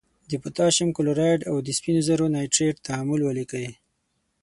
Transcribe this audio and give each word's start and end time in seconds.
د 0.29 0.31
پوتاشیم 0.43 0.89
کلورایډ 0.97 1.41
او 1.49 1.55
د 1.65 1.67
سپینو 1.77 2.01
زور 2.07 2.19
نایتریت 2.35 2.77
تعامل 2.87 3.21
ولیکئ. 3.23 3.67